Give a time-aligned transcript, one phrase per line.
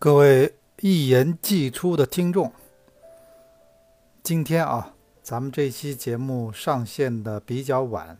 [0.00, 2.50] 各位一言既出的听众，
[4.22, 8.16] 今天啊，咱们这期节目上线的比较晚，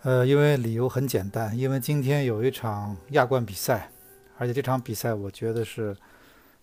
[0.00, 3.90] 呃，因为理由很简单，因为今天有一场亚冠比赛，
[4.38, 5.94] 而且这场比赛我觉得是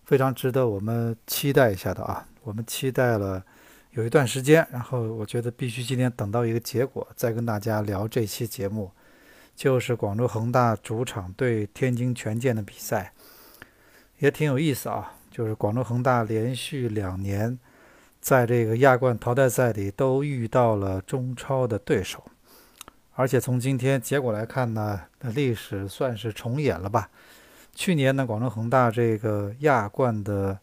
[0.04, 3.40] 非常值得我们期待一下的啊，我们期待了
[3.92, 8.90] 有一段时间，然后我觉得必须今天等到一个结果，再跟大家聊这期节目，
[9.54, 13.12] 就是广州恒大主场对天津权健的比赛。
[14.18, 17.56] 也挺有意思啊，就是广州恒大连续两年
[18.20, 22.24] 在这个亚冠淘汰赛里都遇到了中超的对手，
[23.14, 27.08] 而且从今天结果来看呢，那历史算是重演了吧。
[27.76, 30.58] 去年呢，广州恒大这个亚冠的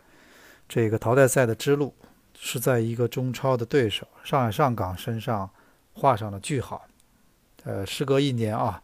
[0.67, 1.93] 这个淘汰赛的之路
[2.37, 5.49] 是在一个中超的对手上海上港身上
[5.93, 6.85] 画上了句号。
[7.63, 8.83] 呃，时隔一年啊，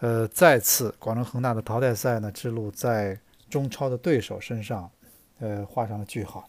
[0.00, 3.18] 呃，再次广州恒大的淘汰赛呢之路在。
[3.54, 4.90] 中超的对手身上，
[5.38, 6.44] 呃，画上了句号。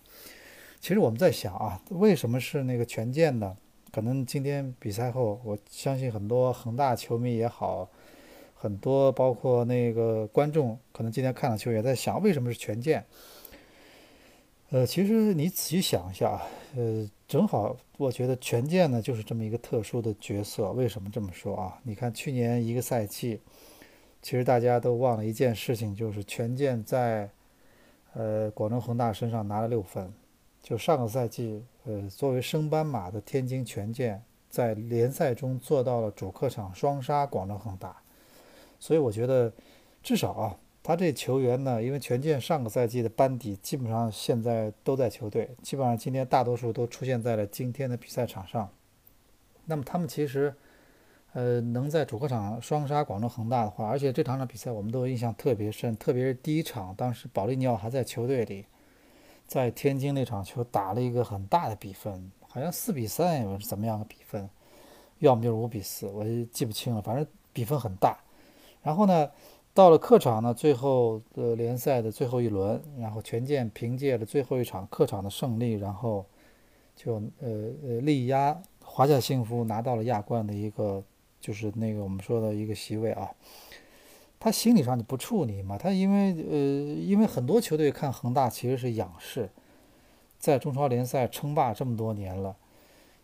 [0.82, 3.56] 其实我们在想啊，为什么是那个权健呢？
[3.92, 7.88] 可能今天比赛后，我相信很多恒大球迷也好，
[8.56, 13.06] 很多包括那个观众，可能今天看了球也在想，为什么是权健？
[14.72, 16.42] 呃，其实你仔细想一下啊，
[16.76, 20.72] 呃，正好我觉得权健呢就是这么一个特殊的角色。
[20.72, 21.80] 为什么这么说啊？
[21.84, 23.40] 你看去年一个赛季。
[24.26, 27.30] 其实大家都忘了一件事情，就是权健在，
[28.14, 30.12] 呃，广州恒大身上拿了六分。
[30.64, 37.96] 就上个赛季，呃，作为升班马的天津权健，在联赛中做到了主客场双杀广州恒大。
[38.80, 39.54] 所以我觉得，
[40.02, 48.68] 至少啊，他这球员呢，因为权健上个赛季的班底基本上现在都在球队，基本上今天大多数都出现在了今天的比赛场上。
[49.66, 50.56] 那么他们其实。
[51.36, 58.66] 呃，能在主客场双杀广州恒大的话，而且这场场比赛我们都印象特别深，特别是第一场，当时保利尼奥还在球队里，
[59.46, 64.50] 在天津那场球打了一个很大的比分，好像四比三，是怎么样的比分？
[65.20, 68.18] 要么就是五比四，我记不清了，反正比分很大。
[68.82, 69.30] 然后呢，
[69.74, 76.26] 到了客场呢，最后的联赛的最后一轮，然后权健凭借着最后一场客场的胜利，然后
[76.96, 77.50] 就呃
[77.84, 81.04] 呃力压华夏幸福拿到了亚冠的一个。
[81.46, 83.30] 就是那个我们说的一个席位啊，
[84.40, 85.78] 他心理上就不怵你嘛。
[85.78, 89.48] 他因为呃，因为很多球队看恒大其实是仰视，
[90.40, 92.56] 在中超联赛称霸这么多年了，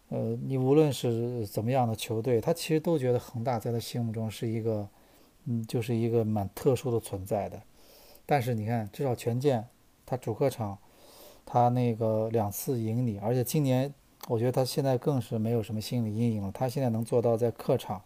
[0.09, 4.87] 呃，你无论是怎么样的球队，他其实都觉得恒大在他心目中是一个，
[5.45, 7.59] 嗯，就是一个蛮特殊的存在的。
[8.27, 9.65] 但是你看，至少权健
[10.05, 10.77] 他主客场
[11.43, 13.91] 他那个两次赢你，而且今年
[14.27, 16.51] 我觉得他现在更是没有什么心理阴影了。
[16.51, 18.03] 他现在能做到在客场。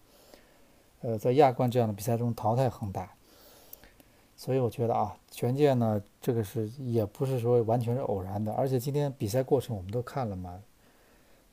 [1.05, 3.13] 呃，在亚冠这样的比赛中淘汰恒大，
[4.35, 10.59] 所以我觉得啊，权健呢，这个是也不是说完全是偶然的，而且今天比赛过程我们都看了嘛，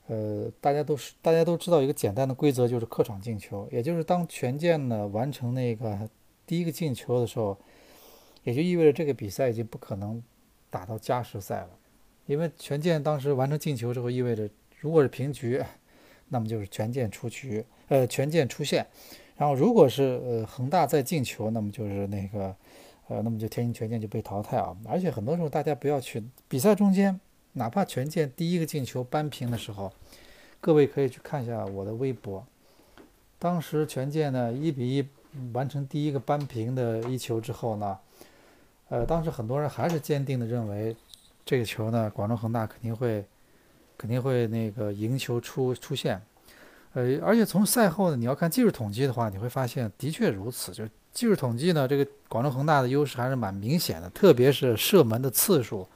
[0.07, 6.09] 呃，大家都是大家都知道一个简单的规则，就是客场进球，也就是当权健呢完成那个
[6.47, 7.55] 第一个进球的时候，
[8.43, 10.19] 也就意味着这个比赛已经不可能
[10.71, 11.69] 打到加时赛了，
[12.25, 14.49] 因为权健当时完成进球之后，意味着
[14.79, 15.63] 如果是平局，
[16.29, 18.87] 那么就是权健出局，呃，权健出线。
[19.35, 22.55] 然后，如果是呃恒大再进球，那么就是那个，
[23.07, 24.77] 呃，那么就天津权健就被淘汰啊。
[24.87, 27.19] 而且很多时候大家不要去比赛中间，
[27.53, 29.91] 哪怕权健第一个进球扳平的时候，
[30.61, 32.45] 各位可以去看一下我的微博。
[33.39, 35.05] 当时权健呢一比一
[35.51, 37.97] 完成第一个扳平的一球之后呢，
[38.89, 40.95] 呃，当时很多人还是坚定的认为
[41.43, 43.25] 这个球呢，广州恒大肯定会
[43.97, 46.21] 肯定会那个赢球出出线。
[46.93, 50.71] 呃，而且从赛后呢，你要看技术统计的话，你会发现的确如此。
[50.71, 55.87] 就技术统计呢，这个广州恒大的优势还是蛮明显的，特别是射门的次数。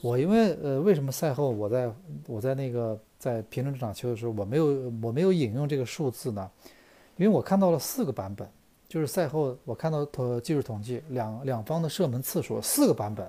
[0.00, 1.90] 我因为呃，为什么赛后我在
[2.26, 6.50] 我在那个在评论这场球的时候，我没有我没有引用这个数字呢？
[7.16, 8.48] 因为我看到了四个版本，
[8.88, 13.26] 就是赛后我看到统技术统计两两方的射门次数四个版本，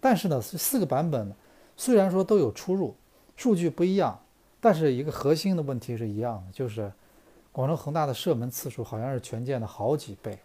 [0.00, 1.32] 但是呢，四个版本
[1.76, 2.94] 虽然说都有出入，
[3.36, 4.18] 数据不一样。
[4.60, 6.92] 但是一个核心的问题是一样的，就是
[7.52, 10.38] 广州恒大的射门次数好像是权健的好几倍，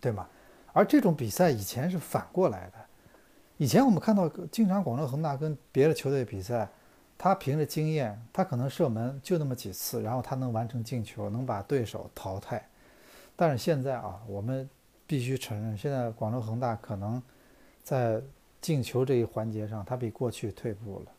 [0.00, 0.28] 对吗？
[0.72, 2.74] 而这种比赛以前是反过来的，
[3.56, 6.68] 以前我们看到经常广州恒大跟别的球队比赛，
[7.18, 12.64] 他凭着经验，他可能射门就那么几次，然后他能完成进球，能把对手淘汰。
[13.36, 14.68] 但是现在啊，我们
[15.06, 17.20] 必须承认，现在广州恒大可能
[17.82, 18.22] 在
[18.60, 21.12] 进球这一环节上，他比过去退步了。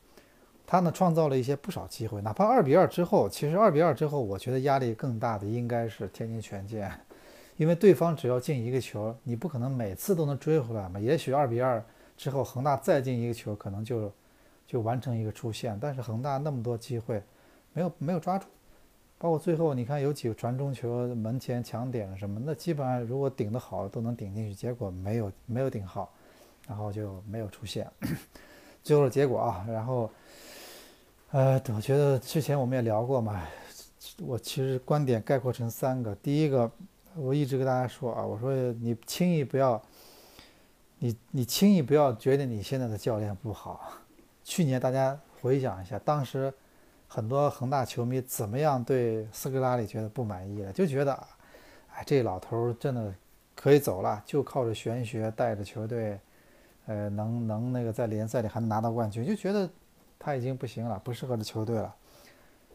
[0.72, 6.90] 他呢创造了一些不少机会，哪怕二比二之后，其实二比二之后，我觉得压力更大的应该是天津权健，
[7.58, 10.98] 因为对方只要进一个球，你不可能每次都能追回来嘛。
[10.98, 11.84] 也许二比二
[12.16, 14.10] 之后，恒大再进一个球，可能就
[14.66, 15.78] 就完成一个出线。
[15.78, 17.22] 但是恒大那么多机会，
[17.74, 18.46] 没有没有抓住，
[19.18, 26.14] 包括最后你看有几个传中球，门前抢点什么，那基本上如果顶得好都能顶进去，结果没有没有顶好，
[26.66, 27.86] 然后就没有出线。
[28.82, 30.10] 最后的结果啊，然后
[31.32, 33.42] 呃，我觉得之前我们也聊过嘛，
[34.20, 36.70] 我其实观点概括成三个，第一个。
[37.16, 39.82] 我一直跟大家说啊，我说你轻易不要，
[41.00, 43.92] 你你轻易不要觉得你现在的教练不好。
[44.46, 46.54] 去年大家回想一下，当时
[47.10, 51.14] 很多恒大球迷怎么样对斯科拉里觉得不满意了，就觉得，
[51.94, 53.14] 哎，这老头真的
[53.56, 56.18] 可以走了，就靠着玄学带着球队，
[56.86, 59.70] 呃，能能那个在联赛里还能拿到冠军，就觉得
[60.22, 61.96] 他已经不行了，不适合这球队了。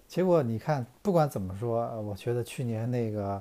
[0.08, 3.40] 结果你看，不管怎么说，我觉得去年那个。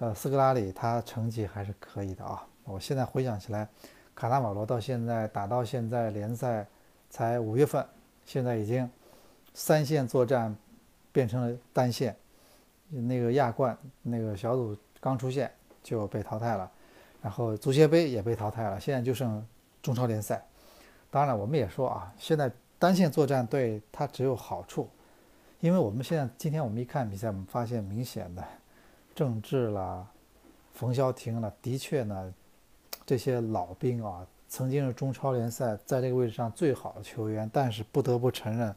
[0.00, 2.46] 呃，斯科拉里他成绩还是可以的啊。
[2.62, 3.66] 我现在回想起来，
[4.14, 6.64] 卡纳瓦罗到现在打到现在联赛
[7.10, 7.84] 才五月份，
[8.24, 8.88] 现在已经
[9.54, 10.54] 三线作战
[11.10, 12.14] 变成了单线。
[12.90, 15.50] 那个亚冠那个小组刚出现
[15.82, 16.70] 就被淘汰了，
[17.20, 19.44] 然后足协杯也被淘汰了，现在就剩
[19.82, 20.40] 中超联赛。
[21.10, 22.48] 当然了，我们也说啊，现在
[22.78, 24.88] 单线作战对他只有好处，
[25.60, 28.44] 因为我们现在今天我们一看比赛，我们发现明显的。
[29.14, 30.06] 郑智了，
[30.72, 32.32] 冯潇霆了，的确呢，
[33.04, 38.72] 这些老兵啊，曾经是中超联赛在这个位置上最好的球员，但是不得不承认，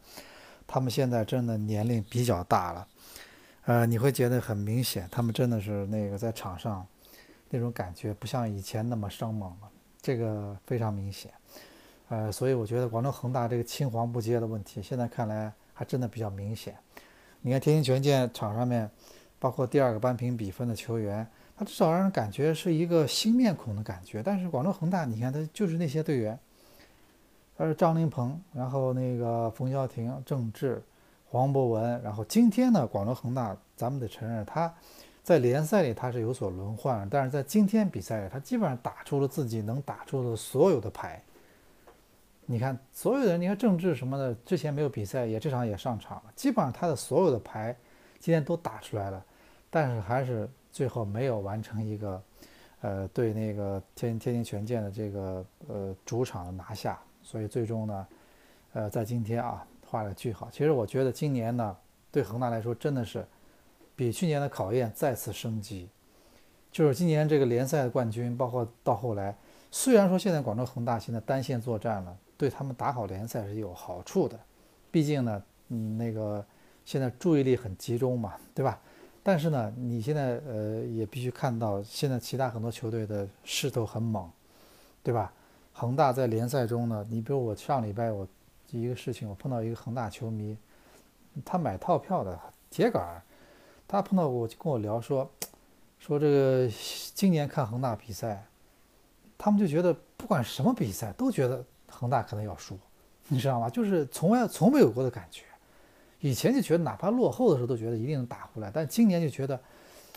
[0.65, 2.87] 他们现在真的年龄比较大了，
[3.65, 6.83] 呃，你会觉得很明显，他们真的是那个在场上
[7.51, 9.69] 那种感觉不像以前那么生猛了，
[10.01, 11.31] 这个非常明显，
[12.11, 16.75] 呃，所以我觉得广州恒大这个青黄不接的问题，现在看来还真的比较明显。
[17.41, 18.87] 你看天津权健场上面。
[19.41, 21.27] 包括第二个扳平比分的球员，
[21.57, 24.21] 他至少让人感觉是一个新面孔的感觉。
[24.21, 26.37] 但是广州恒大，你看他就是那些队员，
[27.57, 30.79] 他是张琳芃，然后那个冯潇霆、郑智、
[31.27, 34.71] 黄博文，然后今天呢，广州恒大，咱们得承认他
[35.23, 41.19] 在联赛里他是有所轮换，但是在今天比赛里，他基本上打出了自己能打出的所有的牌。
[42.45, 47.75] 你看所有的，你看郑智什么的，之前没有比赛，也这场也上场了，基本上他的所有的牌
[48.19, 49.23] 今天都打出来了。
[49.69, 52.23] 但是还是最后没有完成一个，
[52.81, 58.07] 呃，对那个天天津权健的这个呃主场的拿下，所以最终呢，
[58.73, 60.49] 呃，在今天啊画了句号。
[60.51, 61.77] 其实我觉得今年呢，
[62.11, 63.25] 对恒大来说真的是
[63.95, 65.87] 比去年的考验再次升级。
[66.69, 69.35] 就是今年这个联赛的冠军，包括到后来，
[69.71, 74.39] 虽然说现在广州恒大现在单线作战了，对他们打好联赛是有好处的，
[74.89, 76.43] 毕竟呢，嗯，那个
[76.83, 78.81] 现在注意力很集中嘛，对吧？
[79.21, 84.27] 但是呢，你现在呃也必须看到，现在其他很多球队的势头很猛，
[85.03, 85.31] 对吧？
[85.71, 88.27] 恒大在联赛中呢，你比如我上礼拜我
[88.71, 90.57] 一个事情，我碰到一个恒大球迷，
[91.45, 92.39] 他买套票的
[92.71, 93.21] 铁杆，
[93.87, 95.29] 他碰到我就跟我聊说，
[95.99, 96.67] 说这个
[97.13, 98.43] 今年看恒大比赛，
[99.37, 102.79] 他们就觉得不管什么比赛都觉得恒大可能要输，
[103.27, 103.69] 你知道吗？
[103.69, 105.43] 就是从来从没有过的感觉。
[106.19, 109.59] 以前就觉得哪怕落后的时候都觉得一定能打回来，但今年就觉得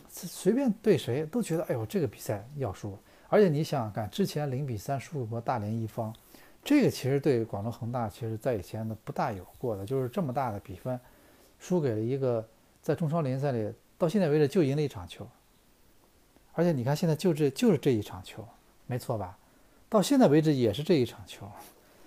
[0.08, 2.96] 随便对谁都觉得哎呦这个比赛要输。
[3.28, 6.14] 而且你想想看，之前零比三输过大连一方，
[6.62, 11.00] 这个其实对广州恒大其实在以前的不大有过的，就是这么大的比分
[11.58, 12.46] 输给了一个
[12.82, 15.26] 在中超联赛里到现在为止就赢了一场球。
[16.52, 18.46] 而且你看现在就这就是这一场球，
[18.86, 19.36] 没错吧？
[19.94, 21.46] 到现在为止也是这一场球，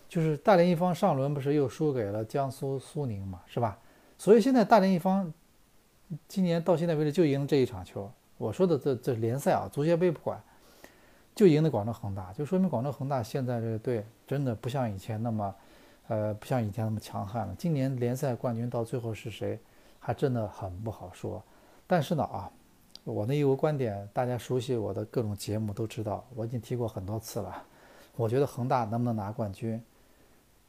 [0.10, 3.80] 就是大连一方上轮不是又输给了江苏苏宁嘛，是吧？
[4.18, 5.34] 所以现在大连一方
[6.28, 8.12] 今年到现在为止就赢了这一场球。
[8.38, 10.38] 我说的这这联赛啊，足协杯不管，
[11.34, 15.56] 就赢的广州恒大，就说明广州恒大现在这个队真的不像以前那么，
[16.10, 17.56] 呃，不像以前那么强悍了。
[17.58, 19.58] 今年联赛冠军到最后是谁，
[19.98, 21.42] 还真的很不好说。
[21.88, 22.52] 但是呢啊，
[23.06, 27.64] 我那一个观点，大家熟悉我的各种节目都知道，我已经提过很多次了。
[28.18, 29.82] 我觉得恒大能不能拿冠军，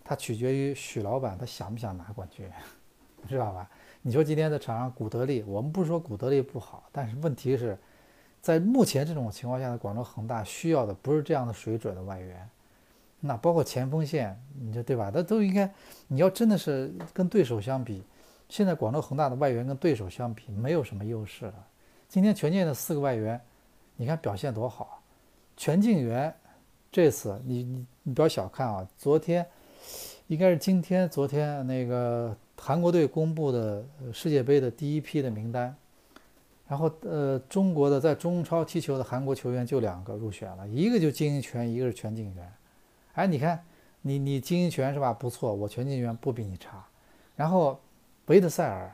[0.04, 2.48] 它取决于许老板他想不想拿冠军。
[3.28, 3.68] 知道吧？
[4.00, 7.76] 你说今天在场上，古德利，我们不是说古德利不好，但是问题是，
[8.40, 12.48] 在目前这种情况下的广州恒大需要的不是这样的水准的外援，
[13.18, 15.10] 那包括前锋线，你说对吧？
[15.12, 15.68] 那都应该，
[16.06, 18.04] 你要真的是跟对手相比，
[18.48, 21.66] 现在广州恒大的外援跟对手相比没有什么优势了。
[22.08, 23.38] 今天权健的四个外援，
[23.96, 25.02] 你看表现多好，
[25.56, 26.32] 全敬元
[26.90, 29.46] 这次你你你不要小看啊，昨天
[30.26, 32.36] 应该是今天，昨天那个。
[32.60, 35.72] 韩国队公布的世界杯的第一批的名单，
[36.66, 42.52] 然后呃，中国的在中超踢球的韩国球员就两个入选了，一个就金英权，一个是全晋元。
[43.12, 43.62] 哎，你看
[44.02, 45.12] 你你金英权是吧？
[45.12, 46.84] 不错，我全晋元不比你差。
[47.36, 47.78] 然后
[48.26, 48.92] 维德塞尔，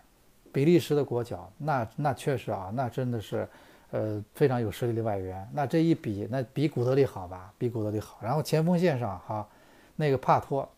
[0.53, 3.49] 比利时的国脚，那那确实啊，那真的是。
[3.95, 7.55] 呃，非常有实力的外援，那这一比，那比古德里好吧？
[7.57, 8.19] 比古德里好。
[8.21, 9.49] 然后前锋线上哈，
[9.95, 10.69] 那个帕托，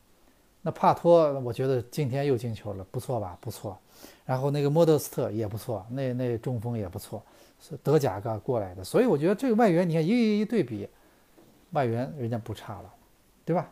[0.61, 3.39] 那帕托，我觉得今天又进球了，不错吧？
[3.41, 3.79] 不错。
[4.27, 7.23] 然后那个莫德斯特也不错，那那中锋也不错，
[7.59, 8.85] 是德甲刚过来的。
[8.85, 10.87] 所以我觉得这个外援，你看一一对比，
[11.71, 12.95] 外援人家不差了，
[13.47, 13.71] 对吧？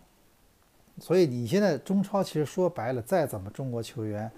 [1.01, 4.31] 所以你现在中超其实说白了，再怎么中国球员，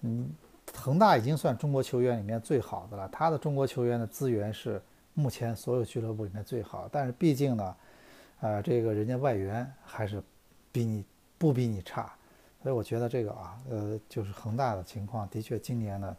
[0.00, 0.28] 嗯。
[0.74, 4.80] 恒大已经算中国球员里面最好的了，他的中国球员的资源是
[5.12, 6.88] 目前所有俱乐部里面最好。
[6.90, 7.76] 但是毕竟呢，
[8.40, 10.22] 呃，这个人家外援还是
[10.72, 11.04] 比你
[11.36, 12.12] 不比你差，
[12.62, 16.16] 所以我觉得这个啊，呃，就是恒大的情况，的确今年呢，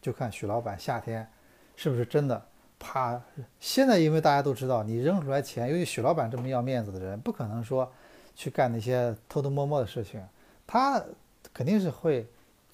[0.00, 1.26] 就看许老板夏天
[1.74, 2.40] 是不是真的
[2.78, 3.20] 怕。
[3.58, 7.90] 现在因为大家都知道，你扔出来钱，由于许老板这么要面子的人，不可能说
[8.36, 10.22] 去干那些偷偷摸摸的事情，
[10.66, 11.02] 他
[11.52, 12.24] 肯定是会。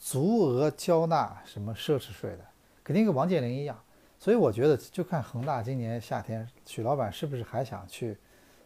[0.02, 2.38] 足额交纳什么奢侈税的，
[2.82, 3.78] 肯定跟王健林一样，
[4.18, 8.16] 所以我觉得就看恒大今年夏天许老板是不是还想去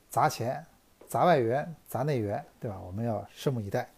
[0.08, 0.64] 砸钱、
[1.08, 2.80] 砸外援、砸内援，对吧？
[2.86, 3.88] 我们要拭目以待。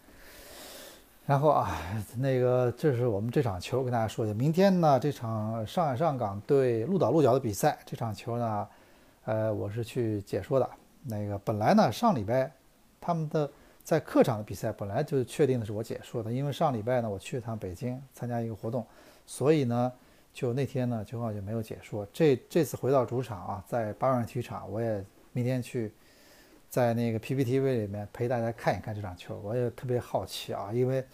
[1.27, 1.77] 然后啊，
[2.17, 8.67] 那个这是我们这场球跟大家说一下，明天呢这场上海上港对鹿岛鹿角的比赛，这场球呢，
[9.25, 10.67] 呃，我是去解说的。
[11.03, 12.51] 那个本来呢上礼拜
[12.99, 13.47] 他们的。
[13.87, 18.85] 在客场的比赛本来就确定的是我解说的，因为上礼拜呢我去一趟北京参加一个活动，
[19.25, 19.89] 所以呢
[20.33, 22.05] 就那天呢就好就没有解说。
[22.11, 25.01] 这这次回到主场啊，在八万体育场，我也
[25.31, 25.93] 明天去
[26.67, 31.05] 在那个 PPTV 里面陪大家看一看这场球，我也特别好奇啊，因为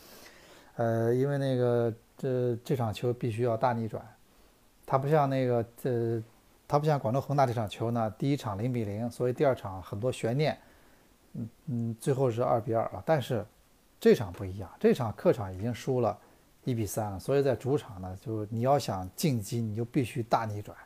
[0.75, 4.03] 呃因为那个这这场球必须要大逆转，
[4.83, 6.19] 它不像那个这
[6.67, 10.57] 它不像广州恒大这场球呢，第一场零比零，所以第二场很多悬念。
[11.33, 13.45] 嗯嗯，最后是二比二了，但是
[13.99, 16.17] 这场不一样，这场客场已经输了
[16.63, 20.77] 一比三了，所以在主场呢，就你要想晋级，你就必须大逆转。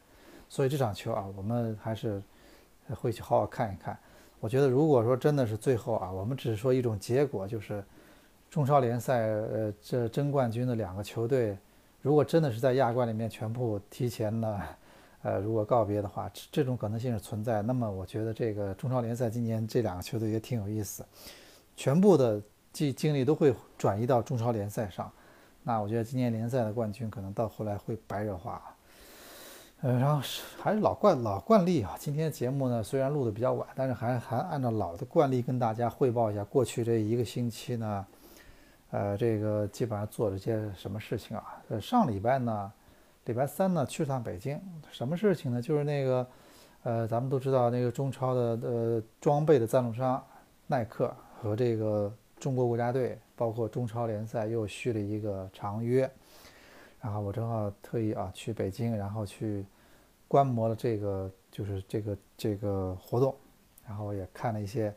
[0.48, 2.22] 所以这场球啊，我们还是
[2.96, 3.98] 会去好好看一看。
[4.40, 7.84] 我觉得，如果说真的是最后啊，我们只是说一种结果，就是
[8.50, 11.58] 中超联赛呃这争冠军的两个球队，
[12.02, 14.62] 如果真的是在亚冠里面全部提前呢。
[15.24, 17.62] 呃，如果告别的话，这这种可能性是存在。
[17.62, 21.04] 那么，我觉得这个中超联赛今年这两个球队也挺有意思，
[21.76, 25.12] 全部的精精力都会转移到中超联赛上。
[25.64, 28.62] 那我觉得今年联赛的冠军可能到后来会白热化。
[29.82, 31.96] 呃，然后是还是老惯老惯例啊。
[32.00, 38.06] 今天的节目呢，虽然录的比较晚，但是还还按照老的惯例跟大家汇报一下过去这一个星期呢，
[38.92, 41.62] 呃，这个基本上做了些什么事情啊？
[41.70, 42.72] 呃，上礼拜呢。
[43.28, 44.58] 礼拜三呢，去趟北京，
[44.90, 45.62] 什么事情呢？
[45.62, 46.28] 就是那个，
[46.84, 50.26] 呃，咱们都知道那个中超的呃装备的赞助商
[50.66, 56.10] 耐克和这个中国国家队，包括中超联赛又续了一个长约，
[57.02, 59.66] 然后我正好特意啊去北京，然后去
[60.30, 63.36] 观摩了这个就是这个这个活动，
[63.86, 64.96] 然后也看了一些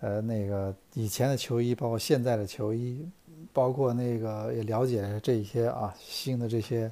[0.00, 3.08] 呃那个以前的球衣，包括现在的球衣，
[3.52, 6.90] 包括那个也了解这些啊新的这些。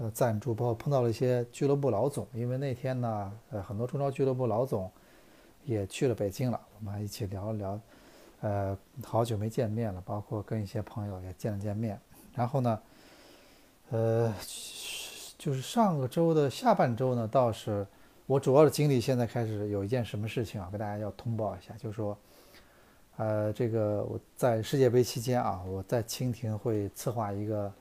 [0.00, 4.88] 呃，赞助包括碰到了一些俱乐部老总，因为那天呢，呃，很多中超俱乐部老总
[5.64, 7.80] 也去了北京了，我们还一起聊了聊，
[8.42, 12.00] 呃，好久没见面了，包括跟一些朋友也见了见面。
[12.32, 12.80] 然后呢，
[13.90, 14.32] 呃，
[15.36, 17.84] 就是上个周的下半周呢，倒是
[18.26, 22.16] 我主要的精力现在开始有一件什么事情啊，跟大家要通报一下，就是说，
[23.16, 27.72] 呃，这个我在世界杯期间啊，我在蜻蜓会策划一个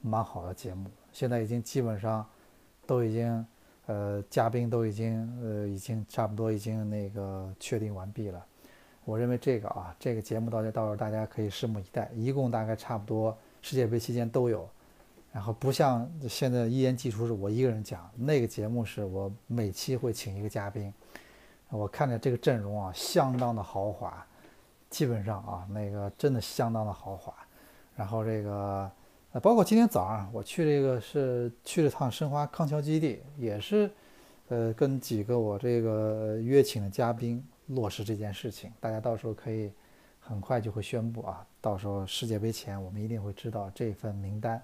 [0.00, 0.88] 蛮好的节目。
[1.12, 2.24] 现在已经基本上
[2.86, 3.46] 都已经，
[3.86, 8.44] 呃，嘉宾都已经，呃，已经差不多已经那个确定完毕了。
[9.04, 12.10] 我认为这个啊，这个节目到时到时候大家可以拭目以待。
[12.14, 14.68] 一共大概差不多世界杯期间都有，
[15.32, 20.92] 然后不像现在一言既出是我一个人讲，那个节目是我每期会请一个嘉宾。
[21.70, 24.26] 我看着这个阵容啊，相当的豪华，
[24.90, 27.34] 基本上啊，那个真的相当的豪华。
[27.96, 28.90] 然后这个。
[29.32, 33.90] 呃，包括今天早上我去这个是去了趟申花康桥基地，也是，
[34.48, 38.72] 呃，跟几个我这个约请的嘉宾落实这件事情。
[38.80, 39.70] 大家到时候可以
[40.18, 44.62] 很快就会宣布啊，到时候世界杯前我们一定会知道这份名单。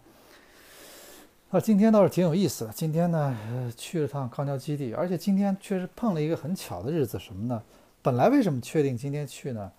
[1.50, 2.72] 啊，今天倒是挺有意思的。
[2.72, 3.36] 今天呢，
[3.76, 7.62] 去了趟康桥基地，而且今天确实碰了一个很巧的日子，什么呢？
[8.00, 9.70] 本来为什么确定今天去呢？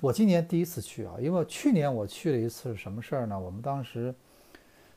[0.00, 3.38] 我今年第一次去啊，因为去年我去了一次，什么事儿呢？
[3.38, 4.12] 我们当时，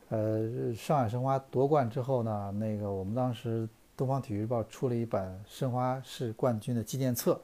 [0.10, 7.40] 呃，上海申花夺冠之后呢，那个我们当时东方体育日报出了一本申花是冠军的纪念册，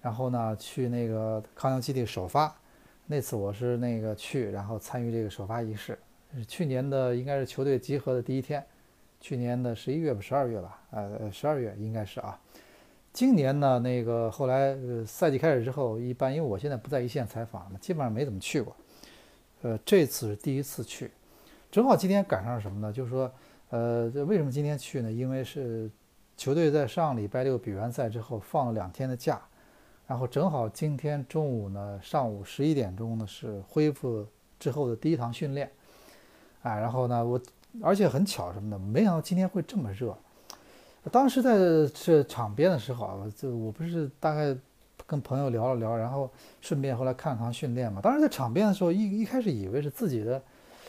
[0.00, 2.52] 然后呢去那个康阳基地首发，
[3.06, 5.96] 那次我是那个去，然后参与这个首发仪式，
[6.48, 8.66] 去年的应该是球队集合的第一天，
[9.20, 12.36] 去年的十一月吧，十二月吧，呃，十二月应该是啊。
[13.12, 18.74] 今年呢，那个后来呃赛季开始之后，一般因为我现在不在一线采访，基本上没怎么去过。
[19.62, 21.10] 呃，这次是第一次去，
[21.70, 22.92] 正好今天赶上什么呢？
[22.92, 23.30] 就是说，
[23.70, 25.10] 呃，为什么今天去呢？
[25.10, 25.90] 因为是
[26.36, 29.42] 球队在上礼拜六比完赛之后放了两天的假，
[30.06, 34.24] 然后正好今天中午呢，上午十一点钟呢是恢复
[34.58, 35.70] 之后的第一堂训练，
[36.62, 37.38] 啊，然后呢我
[37.82, 40.16] 而且很巧什么的，没想到今天会这么热。
[41.10, 41.56] 当时在
[41.94, 44.54] 这场边的时候啊，就我不是大概
[45.06, 46.30] 跟朋友聊了聊，然后
[46.60, 48.02] 顺便后来看了看训练嘛。
[48.02, 50.40] 当时在场边的时候，一一开始以为是自己的，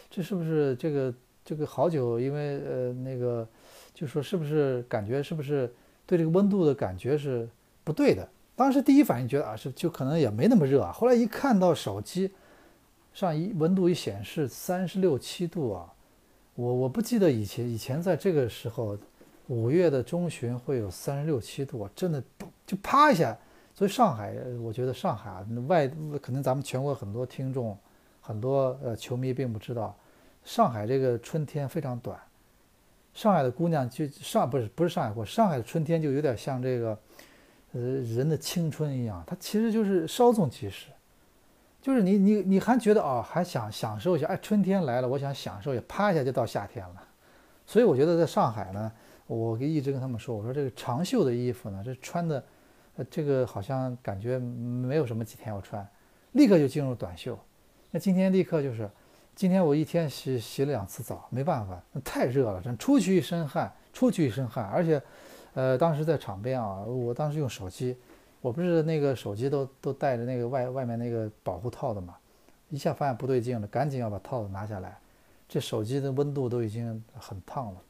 [0.10, 1.14] 这是不是这个
[1.46, 2.20] 这个好久？
[2.20, 3.48] 因为呃那个
[3.94, 5.74] 就说是不是感觉是不是
[6.06, 7.48] 对这个温度的感觉是
[7.86, 8.28] 不对的？
[8.54, 10.92] 当时第一反应觉得啊是就可能也没那么热啊。
[10.92, 12.30] 后来一看到手机
[13.14, 15.94] 上一温度一显示三十六七度啊，
[16.56, 18.98] 我我不记得以前以前在这个时候。
[19.52, 22.24] 五月的中旬会有三十六七度，真的
[22.66, 23.38] 就啪一下。
[23.74, 25.86] 所以上海，我觉得上海啊，外
[26.22, 27.78] 可能咱们全国很多听众、
[28.22, 29.94] 很多呃球迷并不知道，
[30.46, 32.18] 上海这个春天非常短。
[33.14, 36.98] 上海的姑娘就上不是不是上海过，上海的春天就有点像这个
[37.74, 40.88] 呃人的青春一样，它其实就是稍纵即逝，
[41.82, 47.04] 就是你你你还觉得哦还想享受一下，哎春天来了，我想享受一下，啪一下就到夏天了。
[47.66, 48.90] 所以我觉得在上海呢。
[49.28, 52.44] 我一直跟他们说，我说这个长袖的衣服呢，这穿的，
[52.98, 55.88] 呃，这个好像感觉没有什么几天要穿，
[56.34, 57.38] 立刻就进入短袖。
[57.92, 58.90] 那今天立刻就是，
[59.36, 65.02] 今天我一天洗洗了两次澡，没办法，太热了，真出去一身汗，出去一身汗，而且，
[65.54, 67.96] 呃，当时在场边啊，我当时用手机，
[68.42, 72.18] 我不是那个手机都都带着那个外外面那个保护套的嘛，
[72.70, 74.98] 一下发现不对劲了，赶紧要把套子拿下来，
[75.48, 77.82] 这手机的温度都已经很烫了。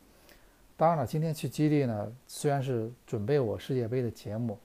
[0.81, 4.57] 当然了，今天去基地呢，虽然是准备我世界杯的节目，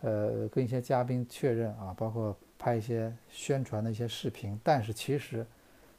[0.00, 5.46] 呃，跟一些嘉宾确认啊，包括拍一些宣传的一些视频，但是其实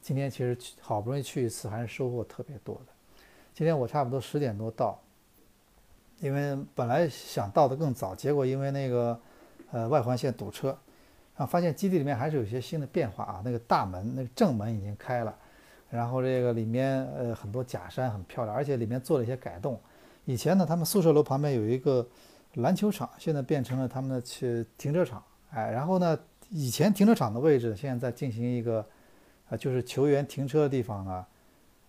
[0.02, 2.92] 今天其实好不容易去一次，还是收获特别多的。
[3.54, 5.00] 今天我差不多十点多到，
[6.20, 9.18] 因为本来想到的更早，结果因为那个
[9.70, 10.76] 呃外环线堵车，
[11.36, 15.34] 然后发现基地里面还是有些新的变化啊，那个大门那个正门已经开了。
[15.94, 19.80] 然后这个里面呃很多假山很漂亮，而且里面做了一些改动。
[20.24, 22.04] 以前呢，他们宿舍楼旁边有一个
[22.54, 25.22] 篮球场，现在变成了他们的去停车场。
[25.50, 26.18] 哎，然后呢，
[26.50, 28.84] 以前停车场的位置现在在进行一个，
[29.50, 31.28] 呃，就是球员停车的地方啊。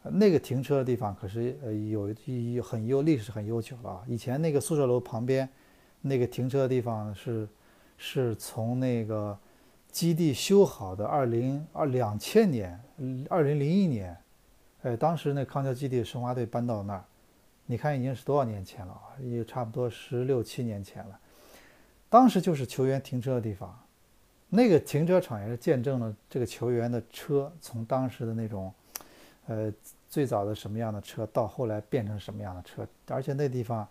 [0.03, 2.13] 那个停车的地方可是呃有
[2.53, 4.03] 有很悠历史很悠久了。
[4.05, 5.49] 以前那个宿舍楼旁边
[6.01, 7.47] 那个停车的地方是
[7.97, 9.35] 是从那个。
[9.95, 12.77] 基地修好的二零二两千年，
[13.29, 14.13] 二零零一年，
[14.83, 17.05] 哎，当时那康桥基地申花队搬到那儿，
[17.65, 19.15] 你看已经是多少年前了啊？
[19.21, 21.17] 也差不多十六七年前了。
[22.09, 23.73] 当时就是球员停车的地方，
[24.49, 28.73] 那个停车场也是见证了这个球员的车从当时的那种，
[29.47, 29.71] 呃，
[30.09, 33.87] 最早的什么样的车，到后来变成什么样的车，而且那地方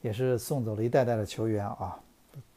[0.00, 1.96] 也是送走了一代代的球员啊，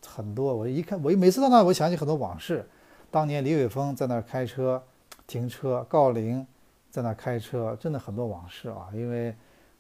[0.03, 0.55] 很多。
[0.55, 2.67] 我一看，我每次到那，我想起很多往事。
[3.09, 4.81] 当年李伟峰在那儿开车
[5.25, 6.45] 停车，郜林
[6.89, 8.89] 在那儿开车，真的很多往事啊。
[8.93, 9.35] 因为，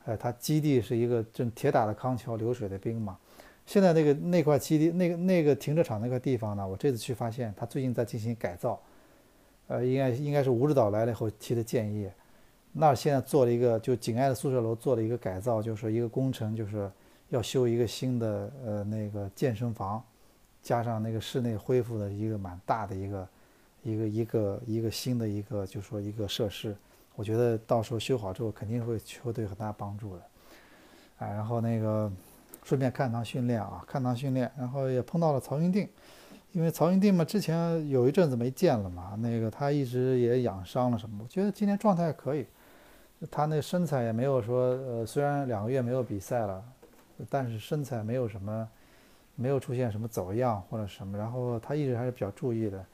[0.05, 3.17] 呃，他基地是一个正铁打的康桥流水的兵嘛。
[3.65, 8.79] 现在那个那块基地，那个那个停车场那块地方呢，我这次去发现他最近在进行改造。
[9.67, 12.09] 呃，应该应该是吴指导来了以后提的建议。
[12.71, 16.89] 那儿现在做了一个，就紧挨的宿舍楼做了一个改造，就是一个工程，就是
[17.27, 20.01] 要修一个新的呃那个健身房。
[20.67, 23.29] 加上那个室内恢复的一个蛮大的一个
[23.83, 26.75] 一个一个一个新的一个，就是说一个设施，
[27.15, 30.23] 我觉得到时候修好之后肯定会球队很大帮助的。
[31.19, 32.11] 哎，然后那个
[32.65, 35.87] 顺便看堂训练啊，看堂训练，然后也碰到了曹云定，
[36.51, 42.45] 因为曹云定嘛，之前有一阵子没见了嘛，那个他一直也养伤了什么，我觉得今天状态可以，
[43.31, 46.61] 他那身材也没有说，呃，虽然两个月没有比赛了，
[47.29, 48.67] 但是身材没有什么。
[49.37, 52.85] 没有出现什么走样或者什么，然后他一直还是比较注意的，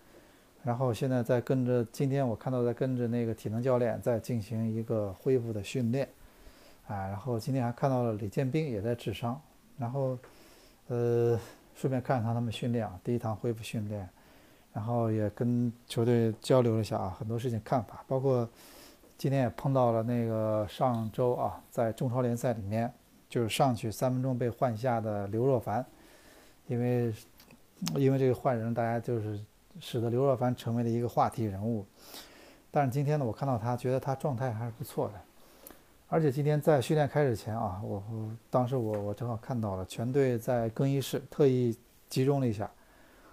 [0.62, 6.08] 然后现在在跟着，今天我看到在跟着那个体能教练在进行一个恢复的训练，
[6.88, 9.42] 啊，然后今天还看到了李建斌也在治伤，
[9.78, 10.18] 然后，
[10.90, 11.40] 呃，
[11.74, 14.08] 顺便看看他们训练啊，第一堂恢复训练，
[14.74, 18.48] 然后也跟球队交流了一下啊，很多事情看法，包括
[19.18, 22.92] 今天也碰到了那个上周啊，在中超联赛里面，
[23.30, 25.86] 就是上去三分钟被换下的刘若凡，
[26.68, 27.14] 因为
[27.96, 29.40] 因为这个换人，大家就是
[29.80, 31.86] 使得刘若凡成为了一个话题人物。
[32.72, 35.14] 但是今天呢，我看到他，觉得他状态还是不错的。
[36.08, 38.04] 而且今天在训练开始前啊，我
[38.50, 41.76] 当时我我正好看到了全队在更衣室特意
[42.08, 42.70] 集中了一下，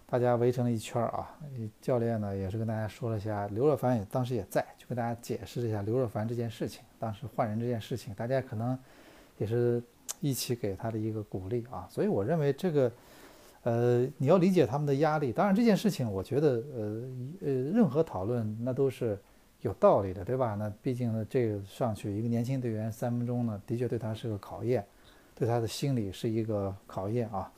[0.06, 1.38] 大家围成了一圈啊。
[1.80, 8.78] 教练呢也是跟大家说了一下，刘若凡也当时也在，就跟大家解释了一下刘若凡这件事情，当时换人这件事情，大家可能
[9.36, 9.82] 也是
[10.20, 11.86] 一起给他的一个鼓励啊。
[11.90, 12.90] 所以我认为这个，
[13.62, 15.33] 呃，你要理解他们的压力。
[15.33, 17.03] 当然这件事情，我觉得呃
[17.42, 19.18] 呃，任何讨论那都是。
[19.62, 20.57] 有道理的，对吧？
[20.59, 24.83] 那毕竟呢，这个上去一个年轻队员三分钟呢，的确对他是个考验，
[25.35, 27.53] 对他的心理是一个考验啊。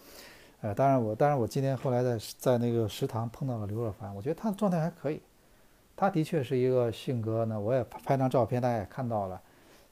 [0.63, 5.23] 呃，当然我，当然我今天后来在在那个食堂碰到了刘若凡，我觉得他的状态还可以。
[5.95, 9.41] 他的确是一个性格呢，我也拍张照片，大家也看到了。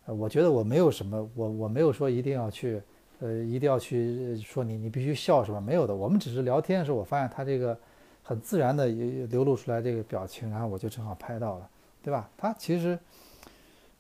[0.07, 2.83] 呃，我觉得我没有什么，我我没有说一定要去，
[3.20, 5.94] 呃，一定要去说你你必须笑什么没有的。
[5.94, 7.78] 我们只是聊天的时候，我发现他这个
[8.22, 11.70] 很自然的流露出来这个表情，然后我就正好拍到了。
[12.02, 12.30] 对吧？
[12.35, 12.98] 他其实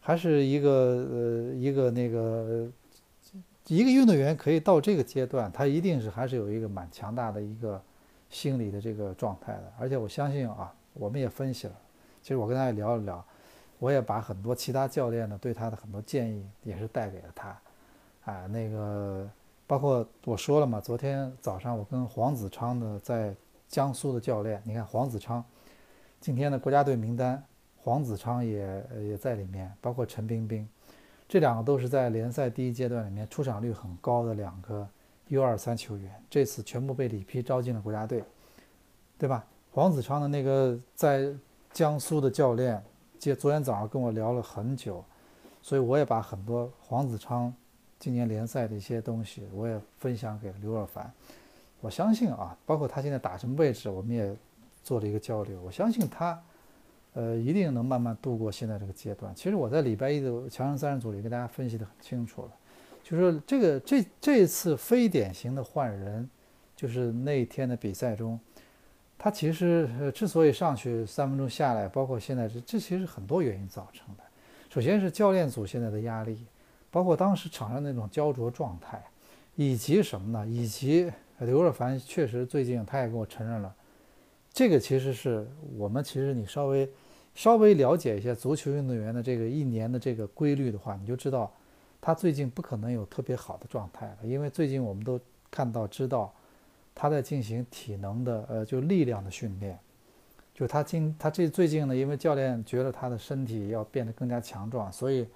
[0.00, 2.66] 还是一个呃一个那个
[3.66, 7.78] 一个运动员，可以到这个阶段，他一定是还是有一个蛮强大的一个
[8.30, 9.70] 心理的这个状态的。
[9.78, 11.74] 而且我相信啊，我们也分析了，
[12.22, 13.22] 其实我跟大家聊了聊，
[13.78, 17.54] 我也把很多其他教练呢对他的很多建议也是带给了他。
[18.24, 19.28] 啊，那个
[19.66, 23.34] 包括我说了嘛，昨天早上我跟黄子昌的在
[23.68, 25.44] 江苏的教练，你看黄子昌
[26.20, 27.42] 今天的国家队名单。
[27.82, 30.68] 黄子昌也也在里面，包括陈冰冰，
[31.26, 34.86] 这两个都是在联赛第一阶段里面出场率很高的两个
[35.28, 38.22] U 二三球员，这次全部被里皮招进了国家队，
[39.16, 39.46] 对吧？
[39.72, 41.32] 黄子昌的那个在
[41.72, 42.84] 江苏的教练，
[43.18, 45.02] 接昨天早上跟我聊了很久，
[45.62, 47.50] 所以我也把很多黄子昌
[48.00, 51.08] 今年联赛的一些东西，我也分享给刘若凡。
[51.80, 54.34] 我相信啊，包括他现在打什么位置，我们也
[54.82, 56.42] 做了一个交流，我相信他。
[57.14, 59.34] 呃，一定能慢慢度过现在这个阶段。
[59.34, 62.52] 其实我在礼拜一的强胜三人组里跟大家分析的很清楚了，
[63.02, 66.30] 就是这个这这次非典型的换人，
[66.76, 68.38] 就是那天的比赛中，
[69.18, 74.22] 他其实之所以上去三分钟下来，包括现在这这其实很多原因造成的。
[74.72, 76.38] 首先是教练组现在的压力，
[76.90, 79.02] 包括当时场上那种焦灼状态，
[79.56, 80.46] 以及什么呢？
[80.46, 83.74] 以及刘若凡确实最近他也跟我承认了。
[84.52, 86.90] 这个其实是我们，其实你稍微
[87.34, 91.50] 稍微了解一下足球运动员的这个一年的这个规律的话，你就知道
[92.00, 95.18] 他最近不可能有特别好的状态了，因为最近我们都
[95.50, 96.32] 看到知道
[96.94, 99.78] 他在进行体能的呃就力量的训练，
[100.52, 105.26] 就他今他这最近呢，因为教练觉得他的身体要变得更加强壮，所以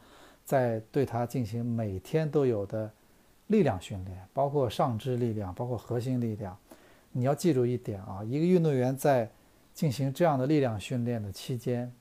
[0.45, 2.91] 在对他进行每天都有的
[3.47, 6.57] 力量训练，包括上肢力量，包括核心力量。
[7.13, 9.31] 你要记住一点啊，一个运动员在
[9.73, 11.93] 进行这样的力量训练的期间，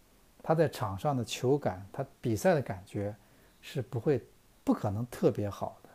[0.41, 3.15] 他在场上的球感，他比赛的感觉
[3.62, 4.21] 是不会、
[4.63, 5.89] 不可能特别好的。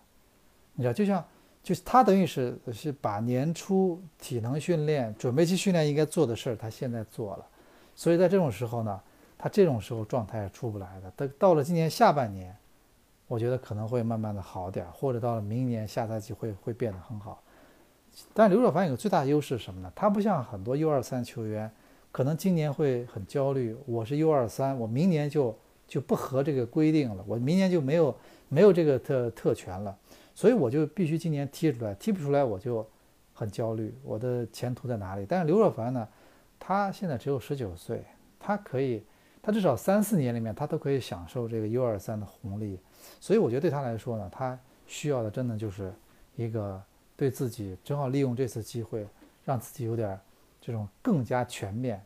[0.75, 1.25] 你知道，就像
[1.63, 7.47] 就是他等于是是把年初体能训练、准备期训练应该做的事儿，他现在做了，
[7.95, 9.01] 所以在这种时候呢，
[9.39, 11.11] 他这种时候状态是出不来的。
[11.13, 12.55] 等到了今年下半年，
[13.29, 17.41] 我觉得可能会慢慢的好点，或者到了明年下赛季会会变得很好。
[18.35, 19.93] 但刘若凡有个最大的优势是什么呢？
[19.95, 21.71] 他不像很多 U 二三球员，
[22.11, 23.77] 可能今年会很焦虑。
[23.87, 28.15] 我是 U 二三我明年就就不合这个规定了，我明年就没有
[28.49, 29.97] 没有这个特特权了，
[30.35, 32.85] 所以我就必须今年踢出来，踢不出来我就
[33.35, 35.25] 很焦虑，我的前途在哪里？
[35.29, 36.09] 但是刘若凡呢，
[36.59, 38.05] 他现在只有十九岁，
[38.41, 39.05] 他可以，
[39.43, 42.79] 他至少三四年里面他都可以享受这个 U 二三的红利，
[43.21, 45.93] 所以我觉得对他来说呢，他需要的真的就是
[46.37, 46.83] 一个。
[47.19, 49.05] 对自己正好利用这次机会，
[49.45, 50.17] 让自己有点
[50.61, 52.01] 这种更加全面、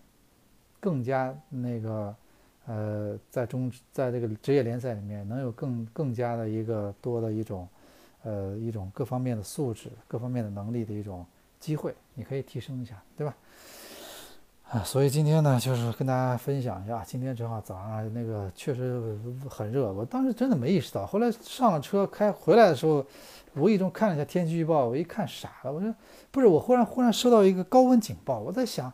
[0.81, 2.17] 更加那个
[2.65, 7.69] 呃，在中在这个职业联赛里面能有更更加的一个多的一种
[8.23, 11.27] 呃一种各方面的素质、各方面的能力的一种
[11.61, 13.37] 机会，你可以提升一下，对吧？
[14.73, 23.05] 啊，所以今天呢，就是跟大家分享一下，今天正好早上那个确实很热，我当时真的没意识到，后来上了车开回来的时候。
[23.55, 25.95] 无意中看了一下天气预报，我一看傻了，我说
[26.31, 28.91] 不是，我忽然忽然收到一个高温警报，我在想，